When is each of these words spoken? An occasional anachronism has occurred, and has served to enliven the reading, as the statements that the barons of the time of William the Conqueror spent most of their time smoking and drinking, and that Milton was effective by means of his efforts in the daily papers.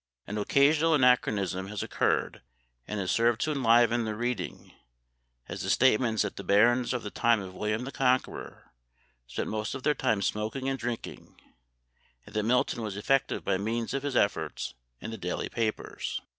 An 0.25 0.39
occasional 0.39 0.95
anachronism 0.95 1.67
has 1.67 1.83
occurred, 1.83 2.41
and 2.87 2.99
has 2.99 3.11
served 3.11 3.39
to 3.41 3.51
enliven 3.51 4.03
the 4.03 4.15
reading, 4.15 4.73
as 5.47 5.61
the 5.61 5.69
statements 5.69 6.23
that 6.23 6.37
the 6.37 6.43
barons 6.43 6.91
of 6.91 7.03
the 7.03 7.11
time 7.11 7.39
of 7.39 7.53
William 7.53 7.83
the 7.83 7.91
Conqueror 7.91 8.71
spent 9.27 9.47
most 9.47 9.75
of 9.75 9.83
their 9.83 9.93
time 9.93 10.23
smoking 10.23 10.67
and 10.67 10.79
drinking, 10.79 11.39
and 12.25 12.33
that 12.35 12.41
Milton 12.41 12.81
was 12.81 12.97
effective 12.97 13.45
by 13.45 13.59
means 13.59 13.93
of 13.93 14.01
his 14.01 14.15
efforts 14.15 14.73
in 14.99 15.11
the 15.11 15.19
daily 15.19 15.49
papers. 15.49 16.19